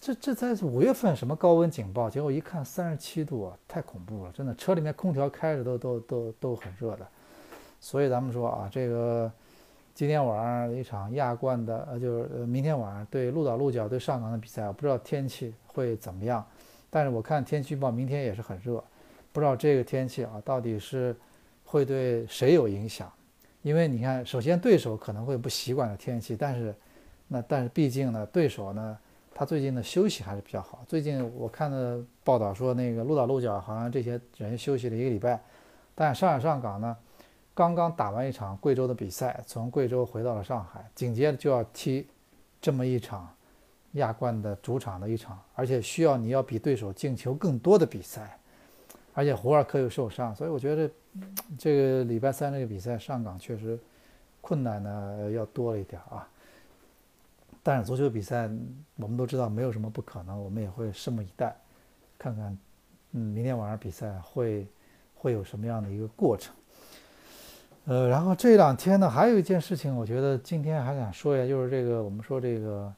[0.00, 2.10] 这这在五月份什么高温警报？
[2.10, 7.06] 结果一看三十七度啊，太恐怖了，真的，车里面空调开着都都都都很热的。
[7.78, 9.30] 所以咱们说啊，这个
[10.00, 16.42] 今天晚上一场亚冠的，呃，就是明天晚上对鹿岛鹿角对上港的比赛，我不知道天气会怎么样，
[16.88, 18.82] 但是我看天气预报明天也是很热，
[19.30, 21.14] 不知道这个天气啊到底是
[21.66, 23.12] 会对谁有影响？
[23.60, 26.74] 因为你看，首先对手可能会不习惯的天气，但是
[27.28, 28.98] 那但是毕竟呢，对手呢
[29.34, 30.82] 他最近的休息还是比较好。
[30.88, 35.38] 最近我看的报道说，那个鹿岛鹿角好像这些人休息了一个礼拜，
[35.94, 36.96] 但上海上港呢
[37.54, 42.06] 刚刚打完一场贵州的比赛，从贵州回到了上海，紧接着就要踢
[42.60, 43.28] 这么一场
[43.92, 48.36] 亚冠的主场的一场，而且需要你要比对手进球更多的比赛。
[49.12, 50.88] 而且胡尔克又受伤，所以我觉得
[51.58, 53.78] 这个礼拜三这个比赛上港确实
[54.40, 56.26] 困难呢要多了一点啊。
[57.62, 58.48] 但是足球比赛
[58.96, 61.54] 我们都知道没有什么不可能，我们也会拭目以待，
[62.16, 62.56] 看看
[63.10, 64.66] 嗯明天晚上比赛会
[65.14, 66.54] 会有什么样的一个过程。
[67.84, 72.92] 呃，然后这两天呢还有一件事情，我觉得今天还想说一下，就是这个我们说这个。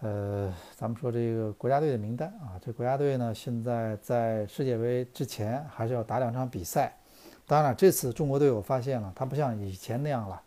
[0.00, 6.94] 呃，咱们说这个国家队的名单啊，这国家队呢，现在在世界杯之前还是要打两场比赛。
[7.46, 10.42] 当然，这次中国队我发现了，他不像以前那样了。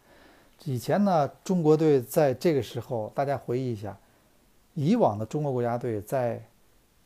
[0.66, 3.98] 以前呢，中国队在这个时候，大家回忆一下，
[4.76, 6.40] 以往的中国国家队在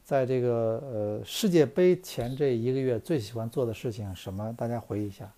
[0.03, 4.53] 在这个呃世界杯前这一个月最喜欢做的事情什么？
[4.57, 5.31] 大家回忆一下，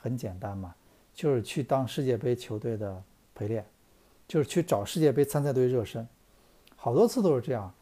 [0.00, 0.74] 很简单嘛，
[1.12, 3.02] 就是去当世界杯球队的
[3.34, 3.64] 陪练，
[4.26, 6.06] 就是去找世界杯参赛队热身。
[6.76, 7.72] 好多次都是这样，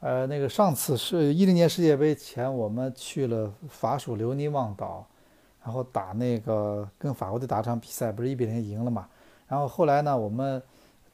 [0.00, 5.06] 呃，那个上次是一零年世界杯前，我们去了法属留尼旺岛，
[5.62, 9.06] 然后打那个跟法国队打场比赛，不是一比零赢了嘛？
[9.46, 10.62] 然后后来呢，我们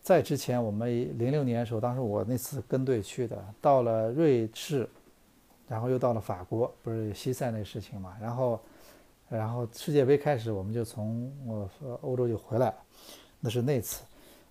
[0.01, 0.89] 在之前，我们
[1.19, 4.89] 零六年的时候，当时我那次跟队去的，到了瑞士，
[5.67, 8.17] 然后又到了法国，不是西塞那事情嘛？
[8.21, 8.61] 然后，
[9.37, 11.69] 然后世界杯开始，我们就从我
[12.03, 12.75] 欧洲就回来了，
[13.41, 14.05] 那是那次。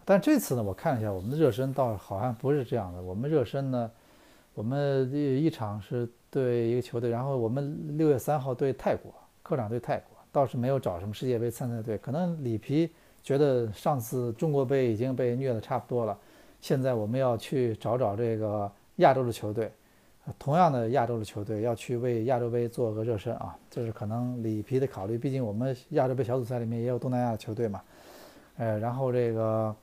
[0.06, 3.02] 但这次呢，我看了一下，我们的热身倒好像不是这样的。
[3.02, 3.90] 我们热身呢，
[4.54, 11.98] 我们一场是对一个球队，然后我们六月三号对泰国，客场对泰国，倒是没有找什么世界杯参赛队。
[11.98, 12.92] 可能里皮
[13.24, 16.18] 觉得上次中国杯已经被虐得差不多了，
[16.60, 19.72] 现在我们要去找找这个亚洲的球队，
[20.38, 25.18] 同样的亚洲的球队要去为亚洲杯做个热身啊，这是可能里皮的考虑。
[25.18, 27.82] 毕竟我们亚洲杯小组赛里面也有东南亚的球队嘛，
[28.58, 29.76] 呃，然后这个。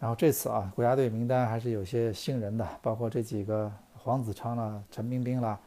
[0.00, 5.58] 然后这次啊，国家队名单还是有些新人的，包括这几个黄子昌啦、陈彬彬啦，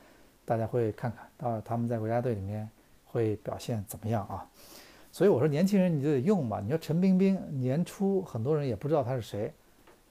[0.46, 2.66] 大家会看看到他们在国家队里面
[3.04, 4.48] 会表现怎么样啊？
[5.12, 6.62] 所以我说年轻人你就得用嘛。
[6.62, 9.54] 你说陈彬彬年初很多人也不知道他是谁，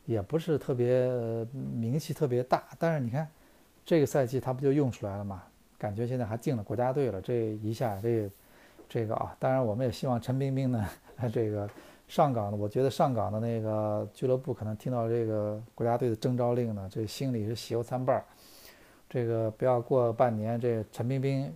[0.04, 1.08] 也不是特别
[1.74, 3.26] 名气特别大，但是你看
[3.84, 5.42] 这个赛季他不就用出来了嘛？
[5.78, 8.30] 感觉现在还进了国家队了，这一下这
[8.88, 10.88] 这个啊，当然我们也希望陈彬彬呢，
[11.32, 11.68] 这个。
[12.10, 18.20] 上港的，我觉得上港的那个俱乐部可能听到这个国家队的征召令呢，这心里是喜忧参半。
[19.08, 21.54] 这个不要过半年，这陈彬彬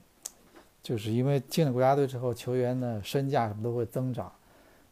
[0.81, 4.31] 就是因为进了国家队之后，球员的身价什么都会增长，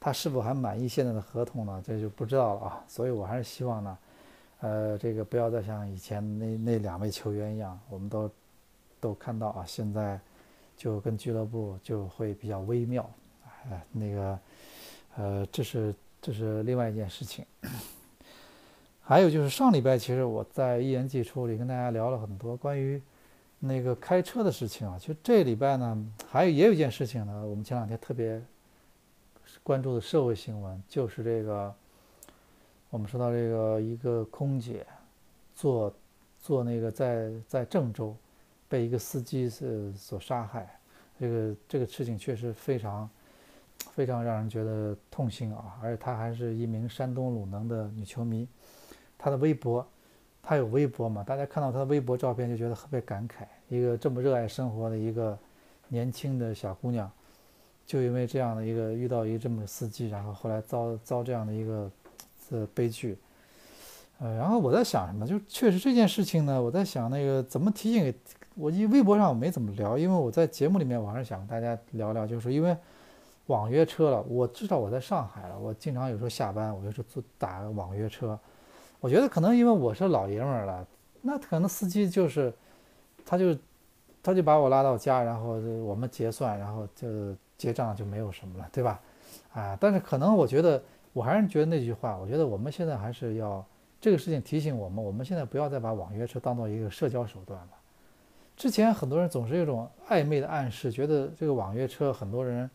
[0.01, 1.81] 他是否还满意现在的合同呢？
[1.87, 2.85] 这就不知道了啊。
[2.89, 3.97] 所以我还是希望呢，
[4.63, 8.31] 呃，这个不要再像以前那那两位球员一样，我们都
[8.99, 10.19] 都看到啊，现在
[10.77, 13.09] 就跟俱乐部就会比较微妙，
[13.71, 14.39] 哎，那个。
[15.15, 17.45] 呃，这是这是另外一件事情。
[19.05, 22.99] 还有就是上礼拜，其实我在一言既出里跟大家聊了很多关于
[23.59, 24.97] 那个开车的事情啊。
[24.99, 28.43] 其实这礼拜呢，还有也有一件事情呢，我们前两天特别
[29.63, 31.75] 关注的社会新闻，就是这个
[32.93, 34.87] 我们说到这个一个空姐
[35.55, 35.91] 坐
[36.39, 38.15] 坐那个在在郑州
[38.69, 40.79] 被一个司机是所杀害，
[41.19, 43.09] 这个这个事情确实非常。
[43.95, 45.77] 非常让人觉得痛心啊！
[45.83, 48.47] 而且她还是一名山东鲁能的女球迷，
[49.19, 49.85] 她的微博，
[50.41, 51.25] 她有微博嘛？
[51.25, 53.45] 大家看到她的微博照片就觉得特别感慨。
[53.69, 55.37] 一个这么热爱生活的一个
[55.89, 57.11] 年轻的小姑娘，
[57.85, 61.91] 就因为这样的一个遇到一个这么司机，然后后来遭遭这样的一个
[62.53, 63.19] 呃悲剧。
[64.21, 65.27] 呃，然后我在想什么？
[65.27, 68.15] 就确实这件事情呢，我在想那个怎么提醒
[68.55, 68.71] 我？
[68.71, 72.77] 因为微博上我没怎么聊，因为我在节目里面我还是想跟大家聊聊，就是因为。
[73.47, 75.59] 网约车了，我知道我在上海了。
[75.59, 78.39] 我经常有时候下班，我就是坐打网约车。
[79.01, 80.87] 我觉得可能因为我是老爷们儿了，
[81.23, 82.55] 那可能司机就是，
[83.27, 83.55] 他就
[84.23, 89.01] 他就把我拉到家，然后我们结算，然后就结账就没有什么了，对吧？
[89.53, 90.81] 啊，但是可能我觉得
[91.13, 93.65] 我还是觉得那句话，我觉得我们现在还是要
[94.01, 97.71] 这个事情提醒我们，我们现在不要再把网约车当做一个社交手段了。
[98.57, 102.71] 之前很多人总是有一种暧昧的暗示，觉得这个网约车很多人。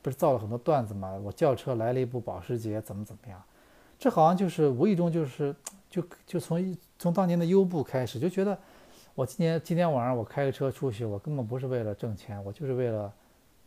[0.00, 1.12] 不是造了很多段子嘛？
[1.24, 3.42] 我叫车来了一部保时捷，怎么怎么样？
[3.98, 5.54] 这好像就是无意中就是
[5.90, 8.56] 就就从从当年的优步开始就觉得
[9.16, 13.12] 我今天今天晚上我开个车出去，我根本不是为了挣钱，我就是为了，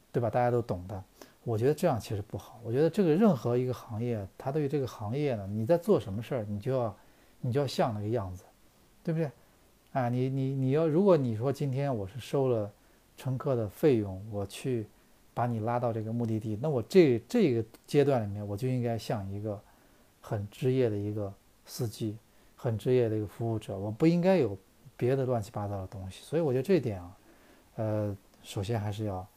[0.09, 0.29] 对吧？
[0.29, 1.03] 大家都懂的。
[1.43, 2.59] 我觉得这样其实不好。
[2.63, 6.95] 我觉得这个任何一个行业，它对于这个行业呢，你在做什么事儿，你就要
[7.39, 8.43] 你就要像那个样子，
[9.03, 9.31] 对不对？
[9.93, 12.71] 啊，你你你要如果你说今天我是收了
[13.17, 14.87] 乘客的费用，我去
[15.33, 19.59] 把你拉到这个目的地，那我这这个阶段里面，我就应该像一个
[20.21, 21.33] 很职业的一个
[21.65, 22.17] 司机，
[22.55, 24.57] 很职业的一个服务者，我不应该有
[24.95, 26.21] 别的乱七八糟的东西。
[26.23, 27.17] 所以我觉得这一点啊，
[27.75, 29.27] 呃，首先还是要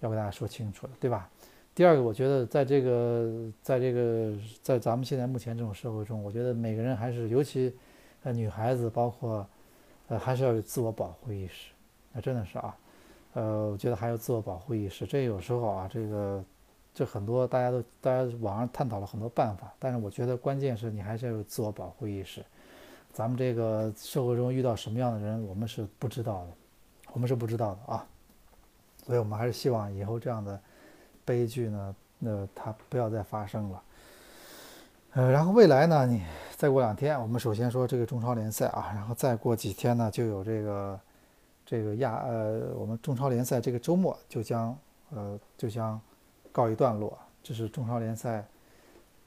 [0.00, 1.30] 要给大家说清楚的，对吧？
[1.74, 4.32] 第二个，我觉得在这个，在这个，
[4.62, 7.74] 在咱们现在目前这种社会中，我觉得每个人还是，尤其
[8.22, 9.44] 呃女孩子，包括
[10.06, 11.72] 呃，还是要有自我保护意识。
[12.12, 12.76] 那真的是啊，
[13.32, 15.04] 呃，我觉得还有自我保护意识。
[15.04, 16.44] 这有时候啊，这个
[16.94, 22.40] 这很多大家都大家网上探讨了很多办法，但是我觉得关键是你还是要有自我保护意识。
[23.12, 26.52] 咱们这个社会中遇到什么样的人，我们是不知道的，
[27.12, 28.06] 我们是不知道的啊。
[29.04, 30.60] 所以我们还是希望以后这样的。
[31.24, 31.96] 悲剧呢？
[32.18, 33.82] 那它不要再发生了。
[35.12, 36.06] 呃，然后未来呢？
[36.06, 36.22] 你
[36.56, 41.00] 再过两天，我们首先说这个中超联赛啊，然后再过几天呢，就有这个
[41.66, 44.76] 这个亚呃，我们中超联赛这个周末就将
[45.10, 46.00] 呃就将
[46.50, 47.16] 告一段落。
[47.42, 48.44] 这是中超联赛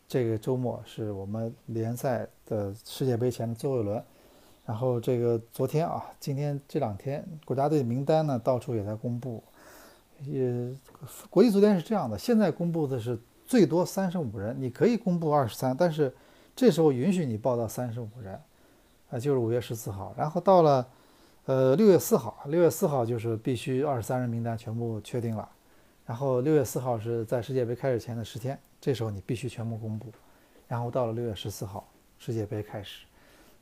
[0.08, 4.04] 这个周末是我们联赛的世界杯前的最后一轮。
[4.66, 9.42] 然后这个昨天啊，今天这两天国家队名单呢，到处也在公布。
[10.26, 10.76] 也，
[11.30, 16.14] 国际足联是这样的，现在公布的是最多三十五人，你可以公布二十三，但是
[16.56, 18.34] 这时候允许你报到三十五人，
[19.12, 20.88] 啊，就是五月十四号，然后到了，
[21.46, 25.48] 呃，六月四号，六月四号就是必须二十三人名单全部确定了，
[26.06, 30.12] 然后六月四号是在世界杯开始前的十天，这时候你必须全部公布，
[30.68, 33.06] 然后到了六月十四号世界杯开始，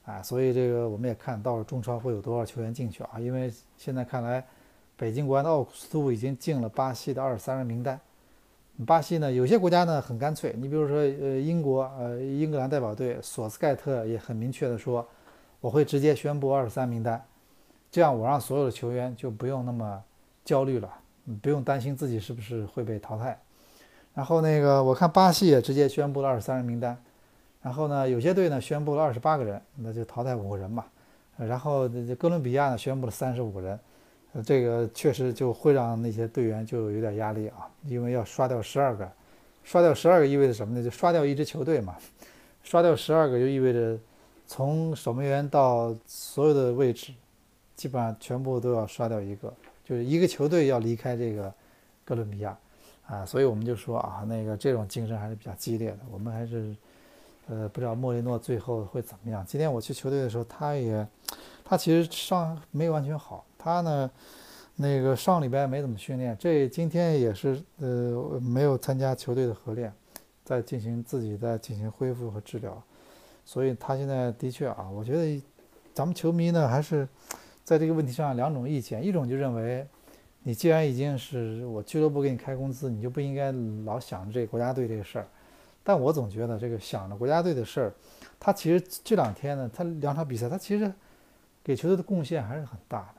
[0.05, 4.45] 啊，所以这个我们也看到了中超会有多少球员进去啊，因为现在看来。
[4.97, 7.99] 北京国安的奥古斯图已经进了巴西的二十三人名单。
[8.85, 15.07] 巴西呢，有些国家呢很干脆，你比如说，呃，英国，呃，英格兰代表队索斯盖特也很明确的说，
[15.61, 17.23] 我会直接宣布二十三名单，
[17.89, 20.03] 这样我让所有的球员就不用那么
[20.43, 20.89] 焦虑了，
[21.41, 23.39] 不用担心自己是不是会被淘汰。
[24.13, 26.97] 然后那个我看巴西也直接宣布了二十三人名单，
[27.61, 30.83] 然后呢，有些队呢宣布了二十八个人，那就淘汰五个人嘛。
[31.37, 31.87] 然后
[32.19, 33.79] 哥伦比亚呢宣布了三十五个人。
[34.43, 39.09] 这个确实就会让那些队员就有点压力啊，因为要刷掉十二个，
[39.63, 40.83] 刷掉十二个意味着什么呢？
[40.83, 41.95] 就刷掉一支球队嘛，
[42.63, 43.97] 刷掉十二个就意味着
[44.45, 47.13] 从守门员到所有的位置，
[47.75, 49.53] 基本上全部都要刷掉一个，
[49.85, 51.53] 就是一个球队要离开这个
[52.03, 52.57] 哥伦比亚
[53.07, 56.75] 啊，所以我们就说啊，那个这种竞争还是比较激烈的，我们还是
[57.47, 59.45] 呃不知道莫雷诺最后会怎么样。
[59.47, 61.07] 今天我去球队的时候，他也
[61.63, 63.45] 他其实伤没有完全好。
[63.65, 64.11] 他呢，
[64.75, 69.91] 那个上礼拜没怎么训练，这今天也是呃没有参加球队的合练，
[70.43, 72.79] 在进行自己在进行恢复和治疗，
[73.43, 75.41] 所以他现在的确啊，我觉得
[75.95, 77.09] 咱们球迷呢还是
[77.63, 79.83] 在这个问题上两种意见，一种就认为
[80.43, 83.51] 你既然已经是我俱乐部给你开工资，你就不应该
[83.83, 85.27] 老想着这国家队这个事儿，
[85.83, 87.93] 但我总觉得这个想着国家队的事儿，
[88.39, 90.93] 他其实这两天呢，他两场比赛他其实
[91.63, 93.11] 给球队的贡献还是很大。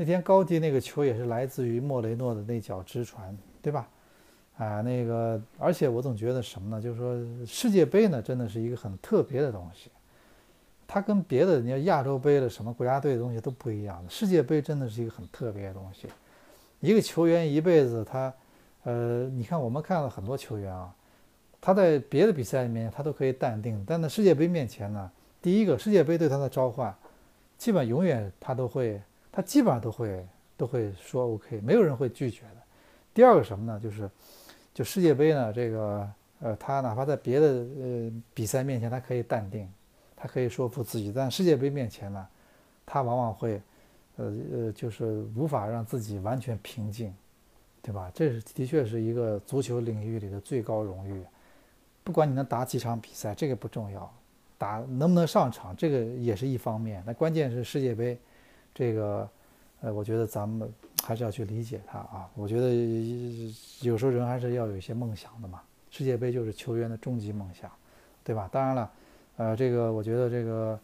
[0.00, 3.86] 那天高迪那个球也是来自于莫雷诺的那脚直传，对吧？
[4.56, 6.82] 啊，那个，而且我总觉得什么呢？
[6.82, 9.90] 就是说世界杯呢，真的是一个很特别的东西。
[10.88, 14.08] 它跟别的你要亚洲杯的什么国家队的东西都不一样的。
[14.08, 16.08] 世界杯真的是一个很特别的东西。
[16.80, 18.32] 一个球员一辈子，他，
[18.84, 20.90] 呃，你看我们看了很多球员啊，
[21.60, 25.10] 他在别的比赛里面他都可以淡定，但在世界杯面前呢，
[25.42, 26.94] 第一个世界杯对他的召唤，
[27.58, 28.98] 基本永远他都会。
[29.32, 30.26] 他基本上都会
[30.56, 32.56] 都会说 OK，没有人会拒绝的。
[33.14, 33.80] 第二个什么呢？
[33.82, 34.10] 就是
[34.74, 36.10] 就世界杯呢，这个
[36.40, 39.68] 呃，他哪怕在别的呃比赛面前，他可以淡定，
[40.16, 42.26] 他可以说服自己，但世界杯面前呢，
[42.86, 43.60] 他往往会
[44.16, 47.14] 呃呃，就是无法让自己完全平静，
[47.82, 48.10] 对吧？
[48.14, 51.22] 这是的确是一个足球领域里的最高荣誉。
[52.04, 54.12] 不管你能打几场比赛，这个不重要，
[54.56, 57.02] 打能不能上场，这个也是一方面。
[57.06, 58.18] 那关键是世界杯。
[58.74, 59.28] 这个，
[59.80, 62.30] 呃，我觉得咱们还是要去理解他啊。
[62.34, 62.72] 我觉得
[63.82, 65.60] 有时候人还是要有一些梦想的嘛。
[65.90, 67.68] 世界杯就是球员的终极梦想，
[68.22, 68.48] 对吧？
[68.52, 68.90] 当然了，
[69.36, 70.80] 呃，这个我觉得这个，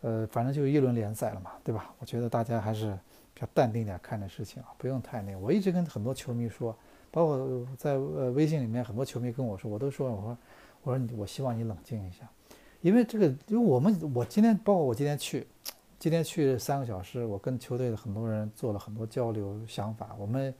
[0.00, 1.94] 呃，反正就一轮联赛了嘛，对吧？
[1.98, 2.98] 我觉得大家还是
[3.34, 5.38] 比较淡定点看这事情啊，不用太那个。
[5.38, 6.74] 我一直跟很多球迷说，
[7.10, 10.38] 包括在呃微信里面很多球迷跟我说，我都说我说
[10.84, 12.26] 我说你我希望你冷静一下，
[12.80, 15.46] 因为这个，因为我们我今天包括我今天去。
[15.98, 20.14] 今天去三个小时，我跟球队的很多人做了很多交流想法。
[20.18, 20.54] 我们，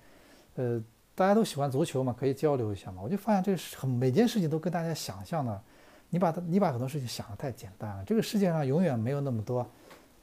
[0.55, 0.83] 呃，
[1.15, 3.03] 大家都喜欢足球嘛，可以交流一下嘛。
[3.03, 5.63] 我就发现这是很每件事情都跟大家想象的，
[6.09, 8.05] 你把它你把很多事情想的太简单了。
[8.05, 9.67] 这个世界上永远没有那么多，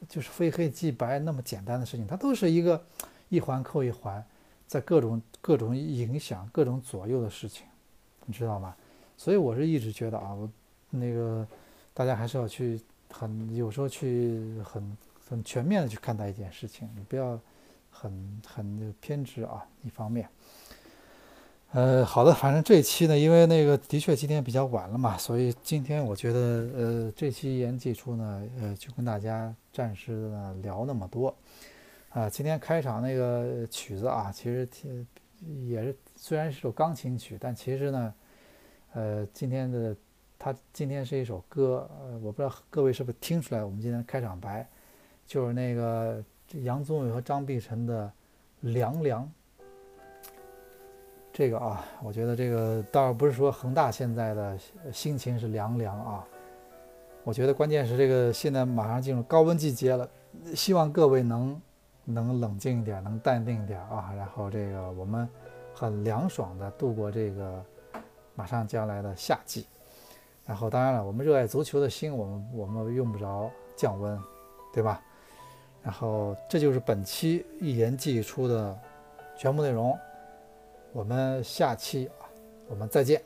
[0.10, 2.84] 就是非黑即白那么简单的事情，它都是一个
[3.30, 4.24] 一环扣一环，
[4.68, 7.68] 在各种各种影响、各种左右的事情，
[8.26, 8.76] 你知道吗？
[9.16, 10.50] 所以我是一直觉得啊，我
[10.90, 11.48] 那个
[11.94, 12.82] 大家还是要去
[13.14, 14.98] 很有时候去很
[15.30, 17.40] 很全面的去看待一件事情，你不要
[17.92, 19.64] 很很偏执啊。
[19.84, 20.28] 一方面，
[21.74, 26.40] 呃，好的，反正这一期呢，因为那个的确今天比较晚了嘛，所以今天我觉得
[26.76, 31.34] 呃这期一言既出呢，呃就跟大家暂时的聊那么多
[32.10, 32.28] 啊。
[32.28, 35.08] 今天开场那个曲子啊，其实挺
[35.68, 38.14] 也是虽然是首钢琴曲，但其实呢。
[38.96, 39.96] 呃，今天的
[40.44, 44.68] 他今天是一首歌，呃，我不知道各位是不是听出来，我们今天开场白
[45.26, 46.22] 就是那个
[46.64, 48.12] 杨宗纬和张碧晨的
[48.74, 49.24] 《凉凉》。
[51.32, 54.60] 这个啊，我觉得这个倒不是说恒大现在的
[54.92, 56.28] 心情是凉凉啊，
[57.24, 60.06] 我觉得关键是这个现在马上进入高温季节了，
[60.54, 61.62] 希望各位能
[62.04, 65.26] 能冷静一点，能淡定一点啊，然后这个我们
[65.74, 67.64] 很凉爽的度过这个。
[68.36, 69.68] 马上将来的夏季，
[70.46, 74.20] 然后当然了，我们热爱足球的心，我们我们用不着降温，
[74.74, 75.02] 对吧？
[75.82, 78.78] 然后这就是本期一言既出的
[79.38, 79.98] 全部内容，
[80.92, 82.28] 我们下期啊，
[82.68, 83.22] 我们再见。